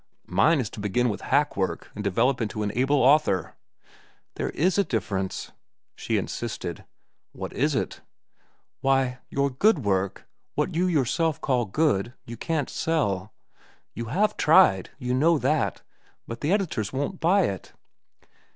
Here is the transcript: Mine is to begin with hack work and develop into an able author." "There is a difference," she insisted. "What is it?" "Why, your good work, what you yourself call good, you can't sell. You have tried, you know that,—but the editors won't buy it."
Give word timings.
Mine 0.25 0.59
is 0.59 0.71
to 0.71 0.79
begin 0.79 1.09
with 1.09 1.21
hack 1.29 1.55
work 1.55 1.91
and 1.93 2.03
develop 2.03 2.41
into 2.41 2.63
an 2.63 2.71
able 2.73 3.03
author." 3.03 3.53
"There 4.33 4.49
is 4.49 4.79
a 4.79 4.83
difference," 4.83 5.51
she 5.95 6.17
insisted. 6.17 6.85
"What 7.33 7.53
is 7.53 7.75
it?" 7.75 8.01
"Why, 8.79 9.19
your 9.29 9.51
good 9.51 9.85
work, 9.85 10.25
what 10.55 10.73
you 10.73 10.87
yourself 10.87 11.39
call 11.39 11.65
good, 11.65 12.15
you 12.25 12.35
can't 12.35 12.67
sell. 12.67 13.31
You 13.93 14.05
have 14.05 14.35
tried, 14.37 14.89
you 14.97 15.13
know 15.13 15.37
that,—but 15.37 16.41
the 16.41 16.51
editors 16.51 16.91
won't 16.91 17.19
buy 17.19 17.43
it." 17.43 17.73